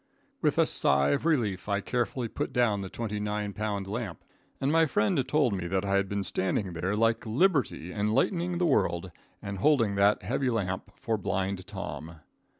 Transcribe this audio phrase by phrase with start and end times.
[0.41, 4.23] With a sigh of relief I carefully put down the twenty nine pound lamp,
[4.59, 8.65] and my friend told me that I had been standing there like liberty enlightening the
[8.65, 9.11] world,
[9.43, 12.15] and holding that heavy lamp for Blind Tom.